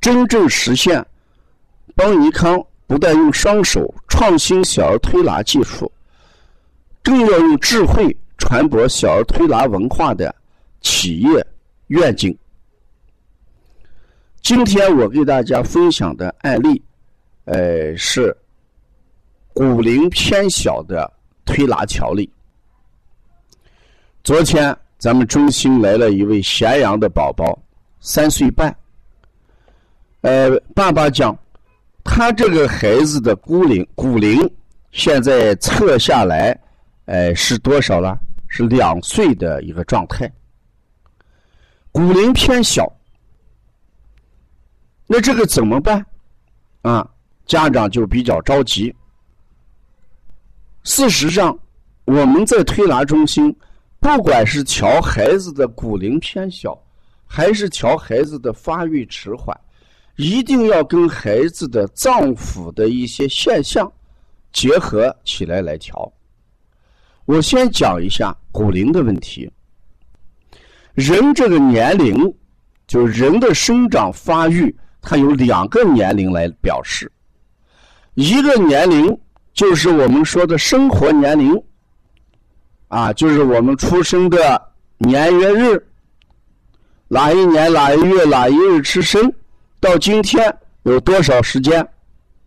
[0.00, 1.04] 真正实现
[1.94, 5.90] 邦尼康不但用双手创新小儿推拿技术，
[7.02, 10.34] 更要用智慧传播小儿推拿文化的
[10.80, 11.46] 企业
[11.88, 12.36] 愿景。
[14.40, 16.80] 今天我给大家分享的案例，
[17.44, 18.34] 呃，是
[19.52, 21.12] 骨龄偏小的
[21.44, 22.30] 推拿调理。
[24.22, 27.58] 昨天咱们中心来了一位咸阳的宝宝，
[28.00, 28.74] 三岁半。
[30.22, 31.36] 呃，爸爸讲，
[32.02, 34.38] 他这个孩子的骨龄骨龄
[34.90, 36.58] 现在测下来，
[37.04, 38.18] 呃，是多少了？
[38.48, 40.30] 是两岁的一个状态，
[41.92, 42.90] 骨龄偏小。
[45.06, 46.04] 那这个怎么办？
[46.82, 47.08] 啊，
[47.46, 48.94] 家长就比较着急。
[50.82, 51.56] 事实上，
[52.06, 53.54] 我们在推拿中心，
[54.00, 56.76] 不管是调孩子的骨龄偏小，
[57.26, 59.54] 还是调孩子的发育迟缓。
[60.18, 63.90] 一定要跟孩子的脏腑的一些现象
[64.52, 66.12] 结合起来来调。
[67.24, 69.48] 我先讲一下骨龄的问题。
[70.94, 72.34] 人这个年龄，
[72.88, 77.10] 就人的生长发育，它有两个年龄来表示。
[78.14, 79.16] 一个年龄
[79.52, 81.62] 就是我们说的生活年龄，
[82.88, 84.60] 啊，就是我们出生的
[84.96, 85.86] 年月日，
[87.06, 89.32] 哪一年哪一月哪一日出生。
[89.80, 91.86] 到今天有多少时间？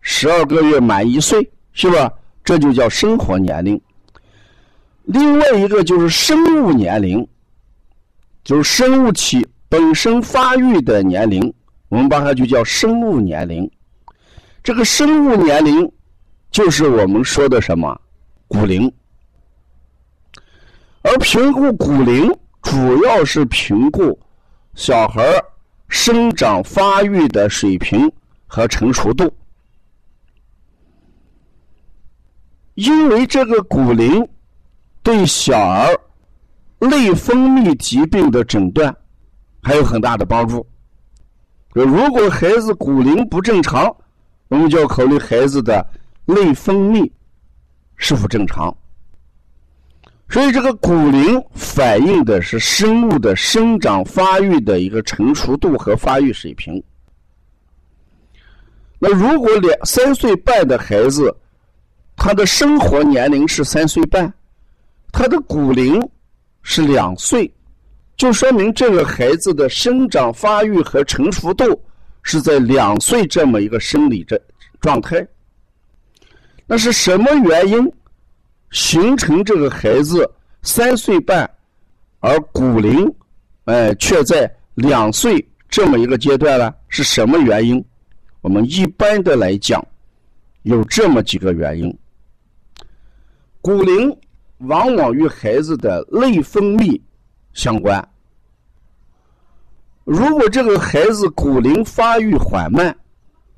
[0.00, 2.12] 十二个月满一岁，是吧？
[2.42, 3.80] 这就叫生活年龄。
[5.04, 7.26] 另外一个就是生物年龄，
[8.42, 11.52] 就是生物体本身发育的年龄，
[11.88, 13.70] 我们把它就叫生物年龄。
[14.62, 15.90] 这个生物年龄
[16.50, 18.00] 就是我们说的什么
[18.48, 18.92] 骨龄，
[21.02, 22.30] 而评估骨龄
[22.62, 24.18] 主要是评估
[24.74, 25.22] 小孩。
[25.90, 28.10] 生长发育的水平
[28.46, 29.30] 和成熟度，
[32.74, 34.26] 因为这个骨龄
[35.02, 35.94] 对小儿
[36.78, 38.96] 内分泌疾病的诊断
[39.60, 40.64] 还有很大的帮助。
[41.72, 43.94] 如果孩子骨龄不正常，
[44.48, 45.84] 我们就要考虑孩子的
[46.24, 47.10] 内分泌
[47.96, 48.74] 是否正常。
[50.30, 56.80] 所以，这个骨龄反映的是生物的生长发育的一个成熟度和发育水平。
[59.00, 61.34] 那如果两三岁半的孩子，
[62.16, 64.32] 他的生活年龄是三岁半，
[65.10, 66.00] 他的骨龄
[66.62, 67.52] 是两岁，
[68.16, 71.64] 就说明这个孩子的生长发育和成熟度
[72.22, 74.40] 是在两岁这么一个生理这
[74.80, 75.26] 状态。
[76.66, 77.92] 那是什么原因？
[78.70, 80.28] 形成这个孩子
[80.62, 81.48] 三岁半，
[82.20, 83.12] 而骨龄，
[83.64, 86.72] 哎，却在两岁这么一个阶段呢？
[86.88, 87.84] 是什么原因？
[88.40, 89.84] 我们一般的来讲，
[90.62, 91.98] 有这么几个原因。
[93.60, 94.16] 骨龄
[94.58, 97.00] 往往与孩子的内分泌
[97.52, 98.06] 相关。
[100.04, 102.96] 如果这个孩子骨龄发育缓慢，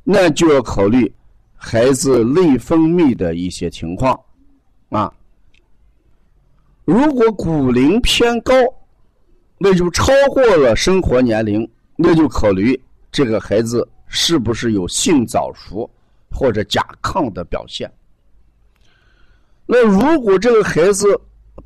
[0.02, 1.12] 那就要考虑
[1.54, 4.18] 孩子内分泌的一些情况。
[6.84, 8.54] 如果骨龄偏高，
[9.58, 12.80] 那就超过了生活年龄，那就考虑
[13.10, 15.88] 这个孩子是不是有性早熟
[16.30, 17.90] 或者甲亢的表现。
[19.64, 21.18] 那如果这个孩子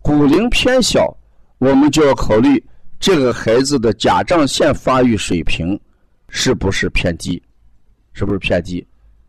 [0.03, 1.17] 骨龄偏小，
[1.59, 2.63] 我们就要考虑
[3.01, 5.81] 这个孩子的甲状腺发育水平
[6.29, 7.43] 是不是偏低，
[8.13, 8.87] 是不是偏低，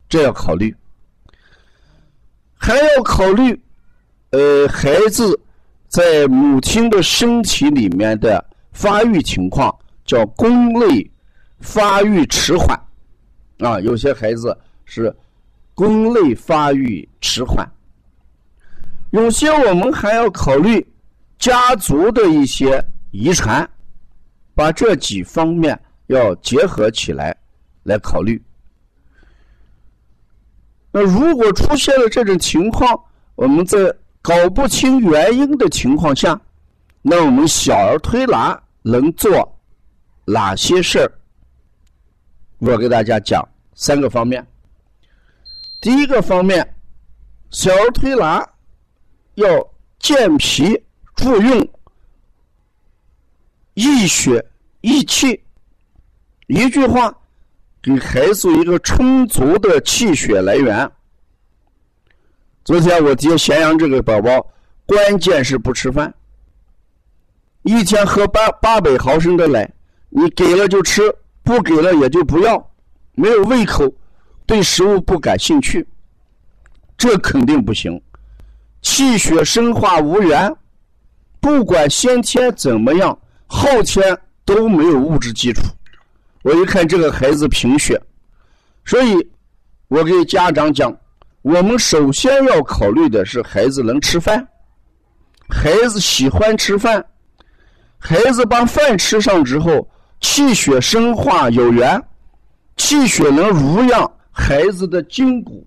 [0.09, 0.75] 这要考虑，
[2.53, 3.57] 还要考虑。
[4.31, 5.39] 呃，孩子
[5.97, 11.11] 在母亲的身体里面的发育情况叫宫内
[11.59, 12.79] 发育迟缓，
[13.57, 14.55] 啊，有些孩子
[14.85, 15.11] 是
[15.73, 17.67] 宫内发育迟缓，
[19.09, 20.87] 有些我们还要考虑
[21.39, 22.79] 家族的一些
[23.09, 23.67] 遗传，
[24.53, 27.35] 把这几方面要结合起来
[27.81, 28.39] 来考虑。
[30.91, 33.03] 那如果出现了这种情况，
[33.33, 33.91] 我们在
[34.21, 36.39] 搞不清原因的情况下，
[37.01, 39.59] 那我们小儿推拿能做
[40.25, 41.11] 哪些事儿？
[42.59, 44.45] 我给大家讲三个方面。
[45.79, 46.75] 第一个方面，
[47.51, 48.45] 小儿推拿
[49.35, 49.47] 要
[49.99, 50.77] 健脾
[51.15, 51.69] 助运、
[53.75, 54.43] 益血
[54.81, 55.41] 益气。
[56.47, 57.15] 一句话，
[57.81, 60.89] 给孩子一个充足的气血来源。
[62.67, 64.45] 昨天我接咸阳这个宝宝，
[64.85, 66.13] 关键是不吃饭，
[67.61, 69.73] 一天喝八八百毫升的奶，
[70.09, 71.03] 你给了就吃。
[71.43, 72.69] 不给了也就不要，
[73.13, 73.89] 没有胃口，
[74.45, 75.87] 对食物不感兴趣，
[76.97, 78.01] 这肯定不行。
[78.81, 80.53] 气血生化无源，
[81.39, 85.61] 不管先天怎么样，后天都没有物质基础。
[86.41, 87.97] 我一看这个孩子贫血，
[88.83, 89.15] 所以
[89.87, 90.93] 我给家长讲，
[91.47, 94.45] 我们首先要考虑的是孩子能吃饭，
[95.47, 97.05] 孩子喜欢吃饭，
[97.97, 99.87] 孩子把饭吃上之后。
[100.19, 102.03] 气血生化有源，
[102.75, 105.63] 气血能濡养孩子的筋骨，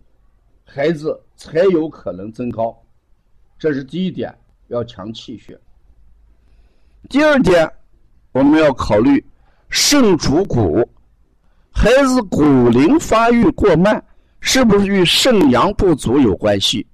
[0.65, 2.77] 孩子才有可能增高。
[3.61, 4.37] 这是第一点，
[4.67, 5.57] 要强气血。
[7.09, 7.71] 第二点，
[8.33, 9.25] 我们要考虑
[9.69, 10.85] 肾主骨，
[11.71, 14.05] 孩子骨龄发育过慢，
[14.41, 16.87] 是不是与肾阳不足有关系？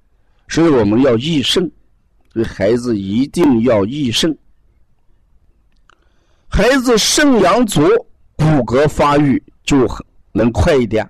[0.49, 1.71] 所以我们要益肾，
[2.33, 4.37] 对孩子一定要益肾。
[6.49, 7.83] 孩子肾阳足，
[8.37, 9.89] 骨骼发育就
[10.33, 11.09] 能快一点。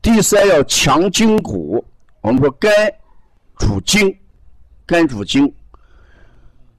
[0.00, 1.84] 第三要强筋骨，
[2.22, 2.70] 我们说肝
[3.58, 4.16] 主筋，
[4.86, 5.52] 肝主筋，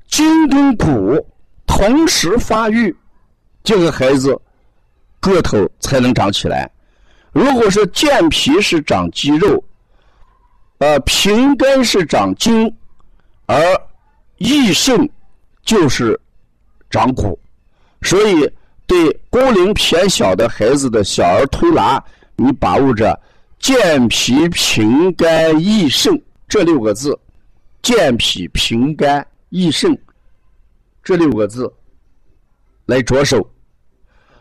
[0.07, 1.23] 筋跟骨
[1.67, 2.95] 同时发育，
[3.63, 4.35] 这个孩子
[5.19, 6.69] 个头才能长起来。
[7.31, 9.63] 如果是健脾是长肌肉，
[10.79, 12.73] 呃平肝是长筋，
[13.45, 13.59] 而
[14.37, 15.09] 益肾
[15.63, 16.19] 就是
[16.89, 17.37] 长骨。
[18.01, 18.49] 所以，
[18.87, 22.03] 对工龄偏小的孩子的小儿推拿，
[22.35, 23.19] 你把握着
[23.59, 27.17] 健脾平肝益肾这六个字，
[27.81, 29.95] 健脾平肝益肾
[31.03, 31.71] 这六个字
[32.85, 33.45] 来着手。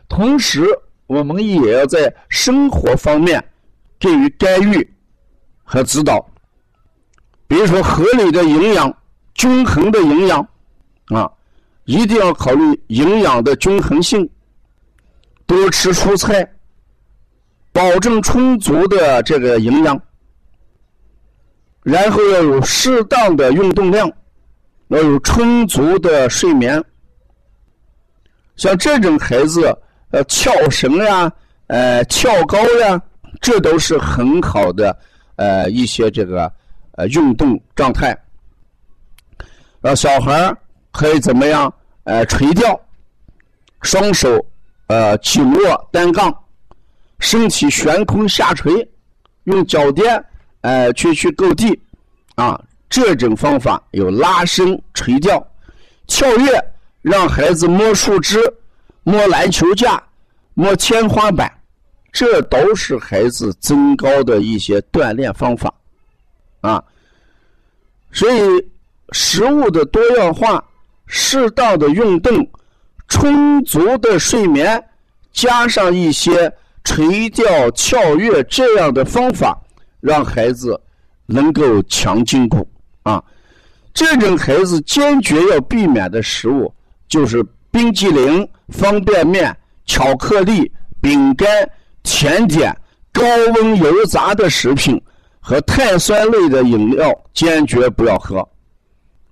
[0.08, 0.64] 同时，
[1.08, 3.44] 我们也要在生活方面
[3.98, 4.88] 给予干预
[5.64, 6.24] 和指导，
[7.48, 8.96] 比如说合理的营养、
[9.34, 10.48] 均衡的营养
[11.06, 11.28] 啊。
[11.84, 14.28] 一定要考虑营养的均衡性，
[15.46, 16.46] 多吃蔬菜，
[17.72, 19.98] 保证充足的这个营养，
[21.82, 24.12] 然后要有适当的运动量，
[24.88, 26.84] 要有充足的睡眠。
[28.56, 29.74] 像这种孩子，
[30.10, 31.30] 呃，跳绳呀，
[31.66, 33.00] 呃，跳高呀，
[33.40, 34.96] 这都是很好的
[35.36, 36.50] 呃一些这个
[36.92, 38.16] 呃运动状态。
[39.80, 40.52] 让小孩
[40.90, 41.72] 可以怎么样？
[42.04, 42.80] 呃，垂钓，
[43.82, 44.44] 双手
[44.86, 46.34] 呃紧握单杠，
[47.18, 48.90] 身体悬空下垂，
[49.44, 50.24] 用脚垫
[50.62, 51.78] 呃去去够地，
[52.34, 55.46] 啊，这种方法有拉伸、垂钓、
[56.06, 56.64] 跳跃，
[57.02, 58.40] 让孩子摸树枝、
[59.04, 60.02] 摸篮球架、
[60.58, 61.48] 摸天花板，
[62.10, 65.72] 这都是孩子增高的一些锻炼方法，
[66.62, 66.82] 啊，
[68.10, 68.68] 所以
[69.12, 70.62] 食物的多样化。
[71.06, 72.46] 适当的运动，
[73.06, 74.84] 充足的睡眠，
[75.32, 79.56] 加上一些垂钓、跳跃这样的方法，
[80.00, 80.78] 让孩子
[81.24, 82.68] 能够强筋骨
[83.04, 83.22] 啊。
[83.94, 86.70] 这种孩子坚决要避免的食物
[87.08, 89.56] 就是冰激凌、方便面、
[89.88, 91.68] 巧克力、饼干、
[92.04, 92.72] 甜点、
[93.12, 93.22] 高
[93.56, 95.02] 温油炸的食品
[95.40, 98.48] 和碳酸类的饮料，坚决不要喝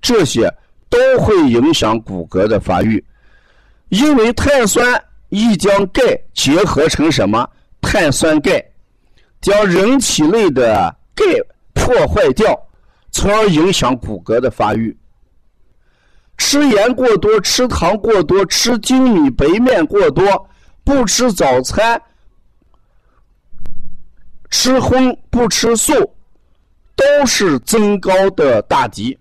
[0.02, 0.52] 这些。
[0.88, 3.04] 都会影响骨骼的发育，
[3.88, 6.00] 因为碳酸易将钙
[6.32, 7.44] 结合成什么？
[7.80, 8.64] 碳酸钙，
[9.40, 11.24] 将人体内的钙
[11.74, 12.56] 破坏掉，
[13.10, 14.96] 从而影响骨骼的发育。
[16.38, 20.48] 吃盐过多、吃糖过多、吃精米白面过多、
[20.84, 22.00] 不吃早餐、
[24.50, 25.92] 吃荤不吃素，
[26.94, 29.18] 都是增高的大敌。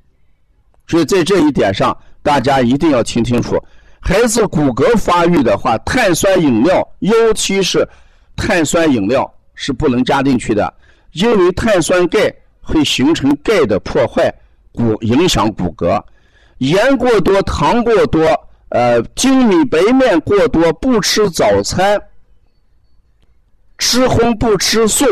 [0.88, 3.57] 所以在这一点上，大家一定要听清楚。
[4.00, 7.88] 孩子骨骼发育的话，碳酸饮料，尤其是
[8.36, 10.72] 碳酸饮料是不能加进去的，
[11.13, 12.31] 因为碳酸钙
[12.62, 14.31] 会形成钙的破坏，
[14.72, 16.00] 骨影响骨骼。
[16.59, 18.21] 盐过多、糖过多、
[18.69, 22.01] 呃精米白面过多、不吃早餐、
[23.77, 25.05] 吃荤不吃素，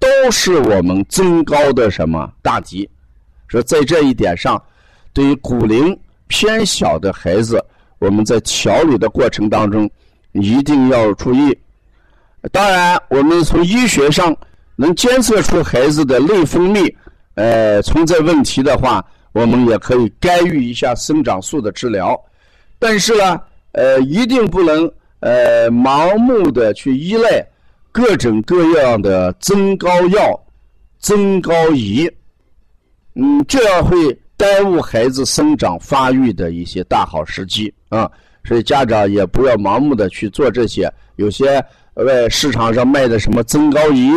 [0.00, 2.88] 都是我们增高的什么大敌。
[3.46, 4.60] 说在这一点上，
[5.12, 7.64] 对于骨龄偏小的孩子，
[8.00, 9.88] 我们在调理的过程当中
[10.32, 11.56] 一定要注意。
[12.50, 14.36] 当然，我们从医学上
[14.74, 16.92] 能监测出孩子的内分泌
[17.34, 19.04] 呃存在问题的话。
[19.38, 22.20] 我们也可以干预一下生长素的治疗，
[22.76, 23.40] 但是呢，
[23.70, 24.90] 呃，一定不能
[25.20, 27.46] 呃盲目的去依赖
[27.92, 30.38] 各种各样的增高药、
[30.98, 32.10] 增高仪，
[33.14, 33.96] 嗯，这样会
[34.36, 38.10] 耽误孩子生长发育的一些大好时机啊。
[38.42, 41.64] 所以家长也不要盲目的去做这些，有些
[41.94, 44.10] 呃市场上卖的什么增高仪、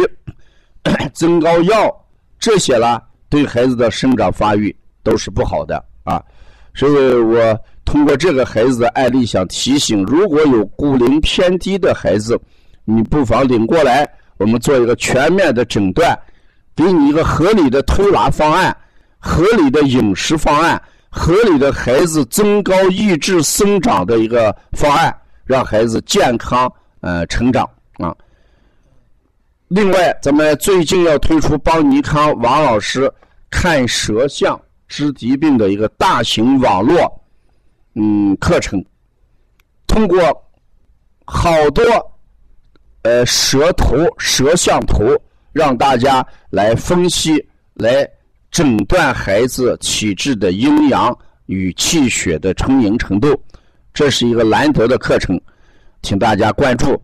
[1.13, 1.95] 增高药
[2.39, 2.99] 这些啦，
[3.29, 4.75] 对孩子的生长发育。
[5.03, 6.21] 都是不好的啊，
[6.73, 12.39] 所以我通过这个孩子的案例，想提醒：如果有骨龄偏低的孩子，
[12.85, 16.17] 你不妨领过来，我们做一个全面的诊断，
[16.75, 18.75] 给你一个合理的推拿方案、
[19.19, 28.15] 合理的饮食方案、合理的孩子增高、抑制生长的一个方案，让孩子健康呃成长啊。
[29.67, 33.11] 另外，咱们最近要推出邦尼康王老师
[33.49, 34.59] 看舌象。
[34.91, 36.99] 治疾病的一个大型网络
[37.95, 38.83] 嗯课程，
[39.87, 40.19] 通过
[41.23, 41.81] 好多
[43.03, 45.17] 呃舌图、舌像图，
[45.53, 47.41] 让大家来分析、
[47.75, 48.05] 来
[48.51, 53.41] 诊断孩子体质的阴阳与气血的充盈程度。
[53.93, 55.39] 这是一个难得的课程，
[56.01, 57.01] 请大家关注。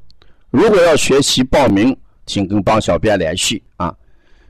[0.49, 3.95] 如果要学习报名，请跟帮小编联系啊。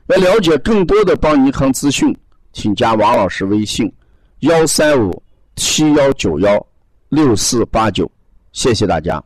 [0.08, 2.16] 要了解更多的邦尼康资讯。
[2.52, 3.92] 请加王老师微信：
[4.40, 5.22] 幺三五
[5.56, 6.66] 七幺九幺
[7.08, 8.10] 六四八九，
[8.52, 9.22] 谢谢大家。